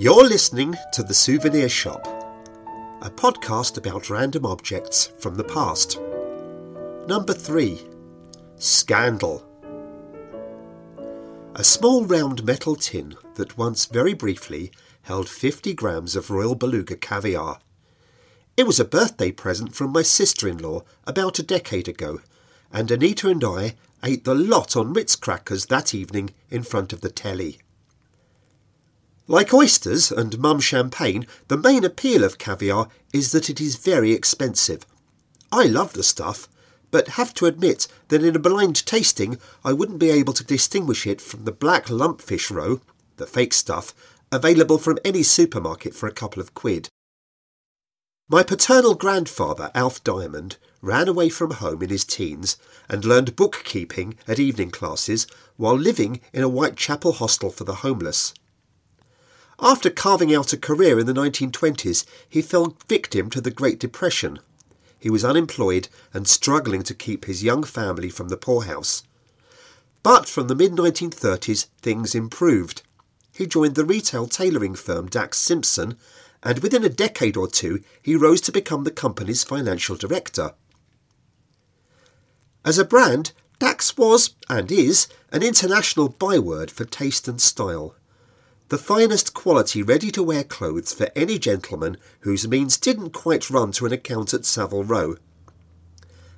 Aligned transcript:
You're 0.00 0.24
listening 0.24 0.76
to 0.92 1.02
The 1.02 1.12
Souvenir 1.12 1.68
Shop, 1.68 2.06
a 3.02 3.10
podcast 3.10 3.76
about 3.76 4.08
random 4.08 4.46
objects 4.46 5.12
from 5.18 5.34
the 5.34 5.42
past. 5.42 5.98
Number 7.08 7.32
3 7.32 7.80
Scandal. 8.58 9.44
A 11.56 11.64
small 11.64 12.04
round 12.04 12.44
metal 12.44 12.76
tin 12.76 13.16
that 13.34 13.58
once 13.58 13.86
very 13.86 14.14
briefly 14.14 14.70
held 15.02 15.28
50 15.28 15.74
grams 15.74 16.14
of 16.14 16.30
Royal 16.30 16.54
Beluga 16.54 16.94
caviar. 16.94 17.58
It 18.56 18.66
was 18.66 18.78
a 18.78 18.84
birthday 18.84 19.32
present 19.32 19.74
from 19.74 19.90
my 19.90 20.02
sister 20.02 20.46
in 20.46 20.58
law 20.58 20.84
about 21.06 21.40
a 21.40 21.42
decade 21.42 21.88
ago, 21.88 22.20
and 22.72 22.88
Anita 22.90 23.28
and 23.28 23.42
I 23.42 23.74
ate 24.02 24.24
the 24.24 24.34
lot 24.34 24.76
on 24.76 24.92
Ritz 24.92 25.16
crackers 25.16 25.66
that 25.66 25.94
evening 25.94 26.30
in 26.50 26.62
front 26.62 26.92
of 26.92 27.00
the 27.00 27.10
telly. 27.10 27.58
Like 29.26 29.52
oysters 29.52 30.10
and 30.10 30.38
Mumm 30.38 30.60
champagne, 30.60 31.26
the 31.48 31.56
main 31.56 31.84
appeal 31.84 32.24
of 32.24 32.38
caviar 32.38 32.88
is 33.12 33.32
that 33.32 33.50
it 33.50 33.60
is 33.60 33.76
very 33.76 34.12
expensive. 34.12 34.86
I 35.52 35.64
love 35.64 35.92
the 35.92 36.02
stuff, 36.02 36.48
but 36.90 37.08
have 37.08 37.34
to 37.34 37.46
admit 37.46 37.86
that 38.08 38.24
in 38.24 38.34
a 38.34 38.38
blind 38.38 38.86
tasting 38.86 39.38
I 39.64 39.74
wouldn't 39.74 39.98
be 39.98 40.10
able 40.10 40.32
to 40.32 40.44
distinguish 40.44 41.06
it 41.06 41.20
from 41.20 41.44
the 41.44 41.52
black 41.52 41.86
lumpfish 41.86 42.50
roe, 42.50 42.80
the 43.18 43.26
fake 43.26 43.52
stuff, 43.52 43.94
available 44.32 44.78
from 44.78 44.98
any 45.04 45.22
supermarket 45.22 45.94
for 45.94 46.06
a 46.06 46.12
couple 46.12 46.40
of 46.40 46.54
quid. 46.54 46.88
My 48.30 48.42
paternal 48.42 48.94
grandfather, 48.94 49.70
Alf 49.74 50.04
Diamond, 50.04 50.58
ran 50.82 51.08
away 51.08 51.30
from 51.30 51.52
home 51.52 51.82
in 51.82 51.88
his 51.88 52.04
teens 52.04 52.58
and 52.86 53.02
learned 53.02 53.36
bookkeeping 53.36 54.18
at 54.28 54.38
evening 54.38 54.70
classes 54.70 55.26
while 55.56 55.78
living 55.78 56.20
in 56.34 56.42
a 56.42 56.48
Whitechapel 56.48 57.12
hostel 57.12 57.48
for 57.48 57.64
the 57.64 57.76
homeless. 57.76 58.34
After 59.58 59.88
carving 59.88 60.34
out 60.34 60.52
a 60.52 60.58
career 60.58 60.98
in 60.98 61.06
the 61.06 61.14
1920s, 61.14 62.04
he 62.28 62.42
fell 62.42 62.76
victim 62.86 63.30
to 63.30 63.40
the 63.40 63.50
Great 63.50 63.80
Depression. 63.80 64.40
He 64.98 65.08
was 65.08 65.24
unemployed 65.24 65.88
and 66.12 66.28
struggling 66.28 66.82
to 66.82 66.94
keep 66.94 67.24
his 67.24 67.42
young 67.42 67.64
family 67.64 68.10
from 68.10 68.28
the 68.28 68.36
poorhouse. 68.36 69.04
But 70.02 70.28
from 70.28 70.48
the 70.48 70.54
mid 70.54 70.72
1930s, 70.72 71.68
things 71.80 72.14
improved. 72.14 72.82
He 73.32 73.46
joined 73.46 73.74
the 73.74 73.86
retail 73.86 74.26
tailoring 74.26 74.74
firm 74.74 75.08
DAKS 75.08 75.38
Simpson, 75.38 75.96
and 76.42 76.60
within 76.60 76.84
a 76.84 76.88
decade 76.88 77.36
or 77.36 77.48
two, 77.48 77.82
he 78.02 78.16
rose 78.16 78.40
to 78.42 78.52
become 78.52 78.84
the 78.84 78.90
company's 78.90 79.44
financial 79.44 79.96
director. 79.96 80.52
As 82.64 82.78
a 82.78 82.84
brand, 82.84 83.32
DAKS 83.58 83.96
was, 83.96 84.34
and 84.48 84.70
is, 84.70 85.08
an 85.32 85.42
international 85.42 86.08
byword 86.08 86.70
for 86.70 86.84
taste 86.84 87.28
and 87.28 87.40
style 87.40 87.94
the 88.68 88.78
finest 88.78 89.32
quality 89.32 89.82
ready 89.82 90.10
to 90.10 90.22
wear 90.22 90.44
clothes 90.44 90.92
for 90.92 91.08
any 91.16 91.38
gentleman 91.38 91.96
whose 92.20 92.46
means 92.46 92.76
didn't 92.76 93.10
quite 93.10 93.48
run 93.48 93.72
to 93.72 93.86
an 93.86 93.92
account 93.92 94.34
at 94.34 94.44
Savile 94.44 94.84
Row. 94.84 95.16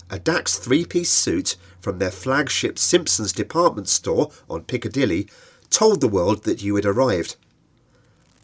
A 0.09 0.19
DAKS 0.19 0.59
three 0.59 0.85
piece 0.85 1.11
suit 1.11 1.57
from 1.81 1.99
their 1.99 2.11
flagship 2.11 2.79
Simpson's 2.79 3.33
department 3.33 3.89
store 3.89 4.31
on 4.49 4.63
Piccadilly 4.63 5.29
told 5.71 6.01
the 6.01 6.09
world 6.09 6.45
that 6.45 6.63
you 6.63 6.77
had 6.77 6.85
arrived. 6.85 7.37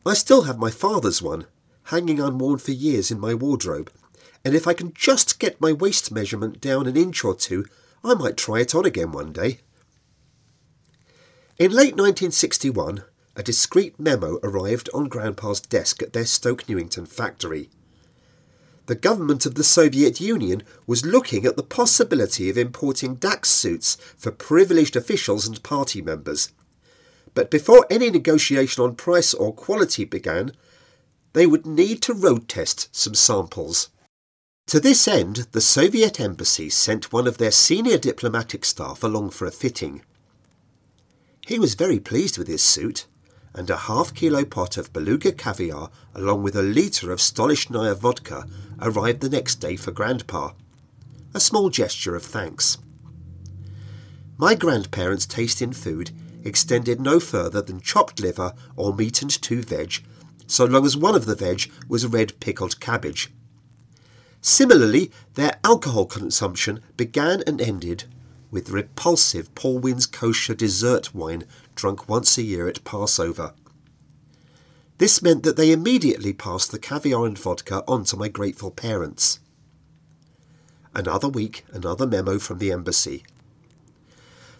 I 0.07 0.15
still 0.15 0.43
have 0.43 0.57
my 0.57 0.71
father's 0.71 1.21
one, 1.21 1.47
hanging 1.87 2.21
unworn 2.21 2.59
for 2.59 2.71
years 2.71 3.11
in 3.11 3.19
my 3.19 3.35
wardrobe, 3.35 3.91
and 4.45 4.55
if 4.55 4.69
I 4.69 4.73
can 4.73 4.93
just 4.95 5.41
get 5.41 5.61
my 5.61 5.73
waist 5.73 6.13
measurement 6.13 6.61
down 6.61 6.87
an 6.87 6.97
inch 6.97 7.25
or 7.25 7.35
two, 7.35 7.67
I 8.05 8.15
might 8.15 8.37
try 8.37 8.61
it 8.61 8.73
on 8.73 8.87
again 8.87 9.11
one 9.11 9.33
day. 9.33 9.59
In 11.59 11.73
late 11.73 11.97
1961, 11.97 13.03
a 13.35 13.43
discreet 13.43 13.99
memo 13.99 14.39
arrived 14.45 14.89
on 14.95 15.09
Grandpa's 15.09 15.61
desk 15.61 16.01
at 16.05 16.13
their 16.13 16.25
Stoke 16.25 16.69
Newington 16.69 17.07
factory. 17.07 17.69
The 18.87 18.95
government 18.95 19.45
of 19.45 19.57
the 19.57 19.65
Soviet 19.65 20.21
Union 20.21 20.63
was 20.87 21.05
looking 21.05 21.45
at 21.45 21.57
the 21.57 21.65
possibility 21.65 22.49
of 22.49 22.57
importing 22.57 23.17
DAKS 23.17 23.51
suits 23.51 23.97
for 24.17 24.31
privileged 24.31 24.95
officials 24.95 25.49
and 25.49 25.61
party 25.65 26.01
members. 26.01 26.53
But 27.37 27.51
before 27.51 27.87
any 27.91 28.09
negotiation 28.09 28.83
on 28.83 28.97
price 28.97 29.35
or 29.35 29.53
quality 29.53 30.07
began, 30.07 30.53
they 31.35 31.47
would 31.47 31.67
need 31.67 32.01
to 32.03 32.15
road 32.15 32.49
test 32.49 32.89
some 32.97 33.15
samples. 33.15 33.91
To 34.69 34.81
this 34.81 35.07
end, 35.07 35.47
the 35.53 35.61
Soviet 35.61 36.19
embassy 36.19 36.71
sent 36.71 37.13
one 37.13 37.27
of 37.27 37.37
their 37.37 37.51
senior 37.51 37.99
diplomatic 37.99 38.65
staff 38.65 39.05
along 39.05 39.31
for 39.31 39.45
a 39.45 39.51
fitting. 39.51 40.01
He 41.47 41.59
was 41.59 41.75
very 41.75 42.01
pleased 42.01 42.39
with 42.39 42.49
his 42.49 42.63
suit 42.63 43.07
and 43.55 43.69
a 43.69 43.77
half 43.77 44.15
kilo 44.15 44.47
pot 44.47 44.79
of 44.79 44.95
beluga 44.95 45.31
caviar, 45.31 45.91
along 46.15 46.43
with 46.43 46.57
a 46.57 46.63
litre 46.63 47.13
of 47.13 47.21
Stolichnaya 47.21 47.97
vodka, 47.99 48.47
arrived 48.81 49.21
the 49.21 49.29
next 49.29 49.57
day 49.57 49.77
for 49.77 49.91
Grandpa. 49.91 50.53
A 51.35 51.41
small 51.41 51.69
gesture 51.69 52.17
of 52.17 52.23
thanks. 52.23 52.79
My 54.39 54.55
grandparents' 54.55 55.27
taste 55.27 55.61
in 55.61 55.75
food 55.75 56.13
extended 56.47 57.01
no 57.01 57.21
further 57.21 57.61
than 57.61 57.81
chopped 57.81 58.21
liver 58.21 58.53
or 58.77 58.95
meat 58.95 59.21
and 59.21 59.31
two 59.31 59.63
veg, 59.63 60.03
so 60.47 60.65
long 60.65 60.87
as 60.87 60.97
one 60.97 61.15
of 61.15 61.27
the 61.27 61.35
veg 61.35 61.71
was 61.89 62.07
red 62.07 62.39
pickled 62.41 62.81
cabbage. 62.81 63.31
Similarly, 64.41 65.11
their 65.35 65.59
alcohol 65.65 66.07
consumption 66.07 66.81
began 66.97 67.43
and 67.47 67.61
ended 67.61 68.05
with 68.51 68.71
repulsive 68.71 69.55
Paul 69.55 69.83
kosher 70.13 70.55
dessert 70.55 71.15
wine 71.15 71.45
drunk 71.75 72.09
once 72.09 72.39
a 72.39 72.43
year 72.43 72.69
at 72.69 72.85
Passover. 72.85 73.53
This 74.99 75.21
meant 75.21 75.43
that 75.43 75.57
they 75.57 75.73
immediately 75.73 76.33
passed 76.33 76.71
the 76.71 76.79
caviar 76.79 77.27
and 77.27 77.39
vodka 77.39 77.83
on 77.87 78.05
to 78.05 78.17
my 78.17 78.29
grateful 78.29 78.71
parents. 78.71 79.41
Another 80.95 81.29
week, 81.29 81.67
another 81.73 82.07
memo 82.07 82.39
from 82.39 82.59
the 82.59 82.73
embassy. 82.73 83.25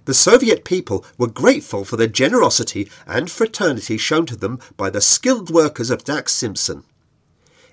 The 0.07 0.15
Soviet 0.15 0.65
people 0.65 1.05
were 1.19 1.27
grateful 1.27 1.85
for 1.85 1.97
the 1.97 2.07
generosity 2.07 2.89
and 3.07 3.31
fraternity 3.31 3.99
shown 3.99 4.25
to 4.27 4.37
them 4.37 4.61
by 4.77 4.89
the 4.89 5.01
skilled 5.01 5.51
workers 5.51 5.91
of 5.91 6.05
DAKS 6.05 6.33
Simpson. 6.33 6.85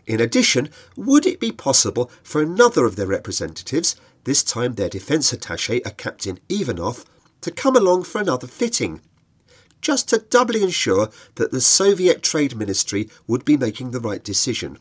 In 0.05 0.19
addition, 0.19 0.69
would 0.97 1.25
it 1.25 1.39
be 1.39 1.51
possible 1.51 2.11
for 2.23 2.41
another 2.41 2.85
of 2.85 2.95
their 2.95 3.07
representatives, 3.07 3.95
this 4.23 4.43
time 4.43 4.73
their 4.73 4.89
defence 4.89 5.31
attaché, 5.31 5.85
a 5.85 5.91
Captain 5.91 6.39
Ivanov, 6.49 7.05
to 7.41 7.51
come 7.51 7.75
along 7.75 8.03
for 8.03 8.19
another 8.19 8.47
fitting? 8.47 9.01
just 9.83 10.07
to 10.07 10.17
doubly 10.17 10.63
ensure 10.63 11.09
that 11.35 11.51
the 11.51 11.59
Soviet 11.59 12.23
Trade 12.23 12.55
Ministry 12.55 13.09
would 13.27 13.43
be 13.43 13.57
making 13.57 13.91
the 13.91 13.99
right 13.99 14.23
decision. 14.23 14.79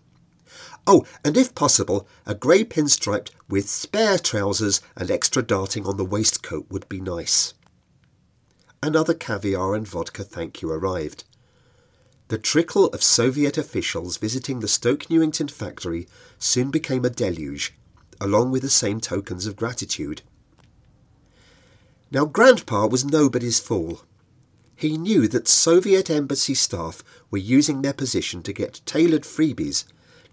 Oh, 0.86 1.06
and 1.24 1.36
if 1.36 1.54
possible, 1.54 2.08
a 2.26 2.34
grey 2.34 2.64
pinstriped 2.64 3.30
with 3.48 3.68
spare 3.68 4.18
trousers 4.18 4.80
and 4.96 5.10
extra 5.10 5.42
darting 5.42 5.86
on 5.86 5.96
the 5.96 6.04
waistcoat 6.04 6.66
would 6.70 6.88
be 6.88 7.00
nice. 7.00 7.54
Another 8.82 9.14
caviar 9.14 9.74
and 9.76 9.86
vodka 9.86 10.24
thank 10.24 10.60
you 10.60 10.72
arrived. 10.72 11.24
The 12.28 12.38
trickle 12.38 12.86
of 12.86 13.02
Soviet 13.02 13.56
officials 13.58 14.16
visiting 14.16 14.60
the 14.60 14.68
Stoke 14.68 15.08
Newington 15.08 15.48
factory 15.48 16.08
soon 16.38 16.70
became 16.70 17.04
a 17.04 17.10
deluge, 17.10 17.74
along 18.20 18.50
with 18.50 18.62
the 18.62 18.70
same 18.70 19.00
tokens 19.00 19.46
of 19.46 19.54
gratitude. 19.54 20.22
Now, 22.10 22.24
Grandpa 22.24 22.86
was 22.86 23.04
nobody's 23.04 23.60
fool. 23.60 24.02
He 24.74 24.98
knew 24.98 25.28
that 25.28 25.46
Soviet 25.46 26.10
embassy 26.10 26.54
staff 26.54 27.04
were 27.30 27.38
using 27.38 27.82
their 27.82 27.92
position 27.92 28.42
to 28.42 28.52
get 28.52 28.80
tailored 28.84 29.22
freebies, 29.22 29.84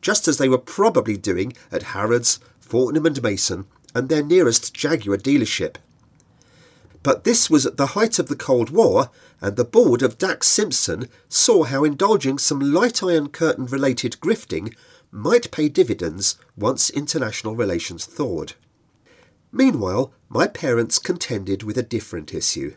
just 0.01 0.27
as 0.27 0.37
they 0.37 0.49
were 0.49 0.57
probably 0.57 1.17
doing 1.17 1.53
at 1.71 1.83
Harrods, 1.83 2.39
Fortnum 2.59 3.05
and 3.05 3.21
Mason, 3.21 3.65
and 3.93 4.09
their 4.09 4.23
nearest 4.23 4.73
Jaguar 4.73 5.17
dealership. 5.17 5.75
But 7.01 7.23
this 7.23 7.49
was 7.49 7.65
at 7.65 7.77
the 7.77 7.87
height 7.87 8.19
of 8.19 8.27
the 8.27 8.35
Cold 8.35 8.69
War, 8.69 9.09
and 9.41 9.55
the 9.55 9.63
board 9.63 10.01
of 10.01 10.17
DAKS 10.17 10.47
Simpson 10.47 11.07
saw 11.29 11.63
how 11.63 11.83
indulging 11.83 12.37
some 12.37 12.59
light 12.59 13.01
iron 13.01 13.29
curtain 13.29 13.65
related 13.65 14.17
grifting 14.19 14.75
might 15.11 15.51
pay 15.51 15.69
dividends 15.69 16.37
once 16.57 16.89
international 16.89 17.55
relations 17.55 18.05
thawed. 18.05 18.53
Meanwhile, 19.51 20.13
my 20.27 20.45
parents 20.45 20.99
contended 20.99 21.63
with 21.63 21.77
a 21.77 21.83
different 21.83 22.33
issue. 22.33 22.75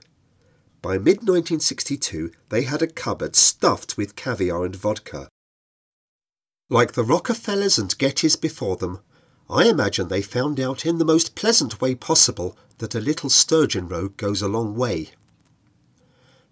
By 0.80 0.98
mid 0.98 1.18
1962, 1.18 2.32
they 2.48 2.62
had 2.62 2.80
a 2.80 2.86
cupboard 2.86 3.36
stuffed 3.36 3.96
with 3.96 4.16
caviar 4.16 4.64
and 4.64 4.75
vodka. 4.75 5.28
Like 6.69 6.93
the 6.93 7.05
Rockefellers 7.05 7.79
and 7.79 7.97
Gettys 7.99 8.41
before 8.41 8.76
them, 8.76 9.00
I 9.50 9.64
imagine 9.64 10.09
they 10.09 10.23
found 10.23 10.59
out 10.59 10.87
in 10.87 10.99
the 10.99 11.05
most 11.05 11.35
pleasant 11.35 11.81
way 11.81 11.94
possible 11.94 12.56
that 12.79 12.94
a 12.94 13.00
little 13.00 13.29
sturgeon 13.29 13.88
roe 13.88 14.09
goes 14.09 14.41
a 14.41 14.49
long 14.49 14.75
way. 14.75 15.11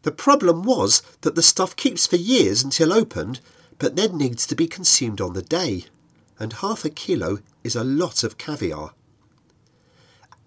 The 0.03 0.13
problem 0.13 0.63
was 0.63 1.03
that 1.23 1.35
the 1.35 1.43
stuff 1.43 1.77
keeps 1.77 2.07
for 2.07 2.17
years 2.17 2.63
until 2.63 2.93
opened, 2.93 3.41
but 3.79 3.97
then 3.97 4.17
needs 4.17 4.47
to 4.47 4.55
be 4.55 4.67
consumed 4.67 5.21
on 5.21 5.33
the 5.33 5.43
day, 5.43 5.87
and 6.39 6.55
half 6.55 6.85
a 6.85 6.91
kilo 6.91 7.39
is 7.65 7.75
a 7.77 7.85
lot 7.85 8.23
of 8.23 8.39
caviar. 8.39 8.95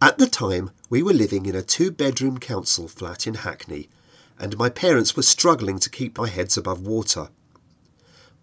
At 0.01 0.17
the 0.17 0.27
time, 0.27 0.71
we 0.89 1.01
were 1.01 1.13
living 1.13 1.45
in 1.45 1.55
a 1.55 1.61
two 1.61 1.89
bedroom 1.89 2.37
council 2.37 2.87
flat 2.87 3.25
in 3.25 3.35
Hackney, 3.35 3.89
and 4.37 4.57
my 4.57 4.69
parents 4.69 5.15
were 5.15 5.23
struggling 5.23 5.79
to 5.79 5.89
keep 5.89 6.17
my 6.17 6.27
heads 6.27 6.57
above 6.57 6.85
water. 6.85 7.29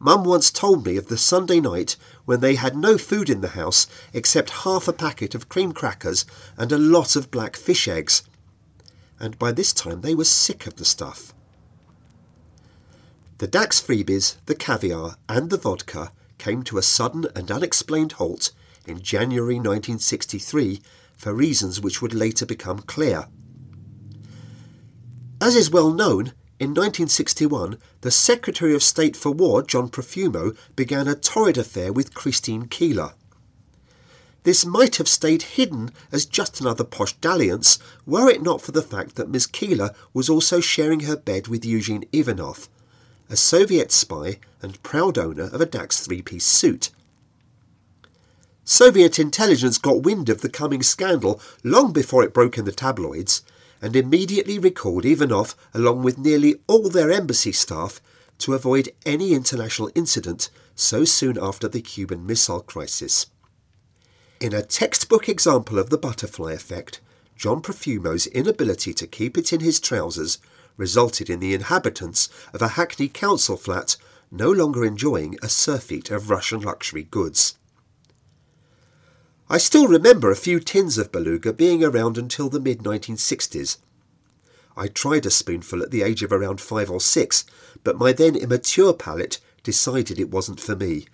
Mum 0.03 0.25
once 0.25 0.51
told 0.51 0.87
me 0.87 0.97
of 0.97 1.09
the 1.09 1.19
Sunday 1.19 1.61
night 1.61 1.95
when 2.25 2.41
they 2.41 2.55
had 2.55 2.75
no 2.75 2.97
food 2.97 3.29
in 3.29 3.43
the 3.43 3.49
house 3.49 3.87
except 4.15 4.65
half 4.65 4.89
a 4.89 4.95
packet 4.95 5.35
of 5.35 5.51
cream 5.51 5.73
crackers 5.73 6.25
and 6.57 6.73
a 6.73 6.79
lot 6.79 7.17
of 7.17 7.31
black 7.31 7.55
fish 7.55 7.87
eggs. 7.87 8.23
And 9.19 9.39
by 9.39 9.53
this 9.53 9.75
time 9.75 10.01
they 10.01 10.15
were 10.15 10.25
sick 10.25 10.67
of 10.67 10.77
the 10.77 10.87
stuff. 10.87 11.35
The 13.37 13.47
DAKS 13.47 13.83
freebies, 13.83 14.37
the 14.47 14.55
caviar, 14.55 15.17
and 15.29 15.51
the 15.51 15.59
vodka 15.59 16.13
came 16.39 16.63
to 16.63 16.79
a 16.79 16.83
sudden 16.83 17.27
and 17.37 17.51
unexplained 17.51 18.13
halt 18.13 18.53
in 18.87 19.03
January 19.03 19.57
1963 19.57 20.81
for 21.19 21.35
reasons 21.35 21.79
which 21.79 22.01
would 22.01 22.15
later 22.15 22.47
become 22.47 22.79
clear. 22.79 23.29
As 25.43 25.55
is 25.55 25.71
well 25.71 25.93
known, 25.93 26.33
in 26.61 26.73
1961, 26.73 27.79
the 28.03 28.11
Secretary 28.11 28.75
of 28.75 28.83
State 28.83 29.17
for 29.17 29.31
War, 29.31 29.63
John 29.63 29.89
Profumo, 29.89 30.55
began 30.77 31.09
a 31.09 31.15
torrid 31.15 31.57
affair 31.57 31.91
with 31.91 32.13
Christine 32.13 32.67
Keeler. 32.67 33.15
This 34.43 34.67
might 34.67 34.97
have 34.97 35.09
stayed 35.09 35.43
hidden 35.43 35.91
as 36.13 36.27
just 36.27 36.61
another 36.61 36.85
posh 36.85 37.15
dalliance 37.15 37.79
were 38.05 38.29
it 38.29 38.43
not 38.43 38.61
for 38.61 38.73
the 38.73 38.83
fact 38.83 39.15
that 39.15 39.31
Miss 39.31 39.47
Keeler 39.47 39.95
was 40.13 40.29
also 40.29 40.61
sharing 40.61 41.01
her 41.01 41.17
bed 41.17 41.49
with 41.49 41.65
Eugene 41.65 42.05
Ivanov, 42.13 42.69
a 43.31 43.37
Soviet 43.37 43.91
spy 43.91 44.39
and 44.61 44.83
proud 44.83 45.17
owner 45.17 45.45
of 45.45 45.63
a 45.63 45.67
DAKS 45.67 46.05
three 46.05 46.21
piece 46.21 46.45
suit. 46.45 46.91
Soviet 48.67 49.19
intelligence 49.19 49.79
got 49.79 50.03
wind 50.03 50.29
of 50.29 50.43
the 50.43 50.51
coming 50.51 50.83
scandal 50.83 51.41
long 51.65 51.95
before 51.95 52.23
it 52.23 52.35
broke 52.35 52.59
in 52.59 52.67
the 52.67 52.73
tabloids 52.73 53.41
and 53.83 53.97
immediately 53.97 54.59
recalled 54.59 55.05
Ivanov 55.05 55.55
along 55.73 56.03
with 56.03 56.19
nearly 56.19 56.57
all 56.67 56.89
their 56.89 57.11
embassy 57.11 57.53
staff 57.53 58.01
to 58.39 58.55
avoid 58.55 58.91
any 59.05 59.33
international 59.33 59.91
incident 59.95 60.51
so 60.75 61.05
soon 61.05 61.39
after 61.41 61.69
the 61.69 61.81
Cuban 61.81 62.27
Missile 62.27 62.61
Crisis. 62.61 63.27
In 64.41 64.55
a 64.55 64.63
textbook 64.63 65.29
example 65.29 65.79
of 65.79 65.91
the 65.91 65.99
butterfly 65.99 66.53
effect, 66.53 67.01
John 67.37 67.61
Profumo's 67.61 68.27
inability 68.27 68.95
to 68.95 69.07
keep 69.07 69.37
it 69.37 69.53
in 69.53 69.61
his 69.61 69.81
trousers 69.81 70.39
resulted 70.77 71.29
in 71.29 71.41
the 71.41 71.55
inhabitants 71.55 72.29
of 72.55 72.63
a 72.63 72.69
Hackney 72.69 73.09
council 73.09 73.57
flat 73.57 73.97
no 74.31 74.51
longer 74.51 74.85
enjoying 74.85 75.37
a 75.43 75.49
surfeit 75.49 76.11
of 76.11 76.31
Russian 76.31 76.61
luxury 76.61 77.03
goods. 77.03 77.59
I 79.53 79.59
still 79.59 79.89
remember 79.89 80.31
a 80.31 80.37
few 80.37 80.61
tins 80.61 80.97
of 80.97 81.11
beluga 81.11 81.53
being 81.53 81.83
around 81.83 82.17
until 82.17 82.49
the 82.49 82.61
mid 82.61 82.85
1960s. 82.85 83.79
I 84.77 84.87
tried 84.87 85.27
a 85.27 85.31
spoonful 85.31 85.83
at 85.83 85.91
the 85.91 86.03
age 86.03 86.23
of 86.23 86.31
around 86.31 86.61
five 86.61 86.89
or 86.89 87.01
six, 87.01 87.45
but 87.83 87.99
my 87.99 88.13
then 88.13 88.37
immature 88.37 88.95
palate 88.95 89.41
decided 89.65 90.21
it 90.21 90.31
wasn't 90.31 90.61
for 90.61 90.77
me. 90.77 91.07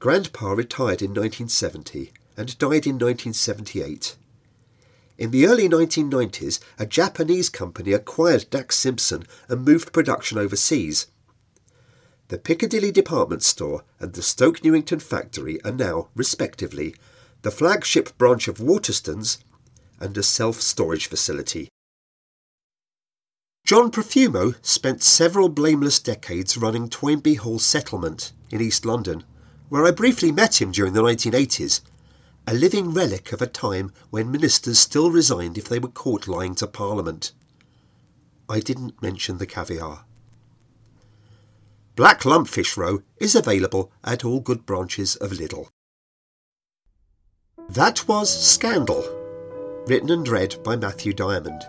Grandpa 0.00 0.54
retired 0.54 1.02
in 1.02 1.10
1970 1.10 2.12
and 2.36 2.58
died 2.58 2.84
in 2.84 2.98
1978. 2.98 4.16
In 5.18 5.30
the 5.30 5.46
early 5.46 5.68
1990s, 5.68 6.58
a 6.80 6.86
Japanese 6.86 7.48
company 7.48 7.92
acquired 7.92 8.50
DAKS 8.50 8.74
Simpson 8.74 9.24
and 9.48 9.64
moved 9.64 9.92
production 9.92 10.36
overseas. 10.36 11.06
The 12.28 12.36
Piccadilly 12.38 12.92
department 12.92 13.42
store 13.42 13.84
and 13.98 14.12
the 14.12 14.20
Stoke 14.20 14.62
Newington 14.62 15.00
factory 15.00 15.62
are 15.64 15.72
now, 15.72 16.08
respectively, 16.14 16.94
the 17.40 17.50
flagship 17.50 18.18
branch 18.18 18.48
of 18.48 18.58
Waterstones 18.58 19.38
and 19.98 20.16
a 20.18 20.22
self 20.22 20.60
storage 20.60 21.06
facility. 21.06 21.70
John 23.64 23.90
Profumo 23.90 24.56
spent 24.60 25.02
several 25.02 25.48
blameless 25.48 26.00
decades 26.00 26.58
running 26.58 26.90
Toynbee 26.90 27.36
Hall 27.38 27.58
Settlement 27.58 28.32
in 28.50 28.60
East 28.60 28.84
London, 28.84 29.24
where 29.70 29.86
I 29.86 29.90
briefly 29.90 30.30
met 30.30 30.60
him 30.60 30.70
during 30.70 30.92
the 30.92 31.02
1980s, 31.02 31.80
a 32.46 32.52
living 32.52 32.92
relic 32.92 33.32
of 33.32 33.40
a 33.40 33.46
time 33.46 33.90
when 34.10 34.30
ministers 34.30 34.78
still 34.78 35.10
resigned 35.10 35.56
if 35.56 35.68
they 35.68 35.78
were 35.78 35.88
caught 35.88 36.28
lying 36.28 36.54
to 36.56 36.66
Parliament. 36.66 37.32
I 38.50 38.60
didn't 38.60 39.00
mention 39.00 39.38
the 39.38 39.46
caviar. 39.46 40.04
Black 41.98 42.20
lumpfish 42.20 42.76
roe 42.76 43.02
is 43.16 43.34
available 43.34 43.90
at 44.04 44.24
all 44.24 44.38
good 44.38 44.64
branches 44.64 45.16
of 45.16 45.32
Lidl. 45.32 45.66
That 47.70 48.06
was 48.06 48.30
Scandal, 48.30 49.02
written 49.88 50.08
and 50.10 50.28
read 50.28 50.62
by 50.62 50.76
Matthew 50.76 51.12
Diamond. 51.12 51.60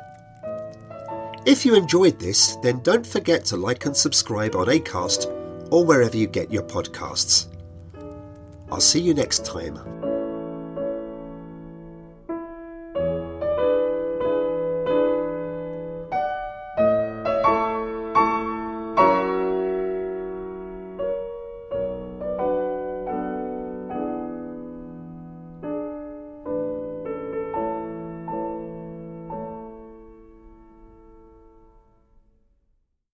If 1.48 1.66
you 1.66 1.74
enjoyed 1.74 2.20
this, 2.20 2.58
then 2.58 2.84
don't 2.84 3.08
forget 3.08 3.44
to 3.46 3.58
like 3.58 3.88
and 3.88 3.98
subscribe 3.98 4.56
on 4.56 4.68
Acast 4.68 5.26
or 5.72 5.84
wherever 5.84 6.16
you 6.16 6.28
get 6.28 6.54
your 6.54 6.62
podcasts. 6.62 7.48
I'll 8.72 8.80
see 8.80 9.02
you 9.02 9.16
next 9.16 9.48
time. 9.48 9.80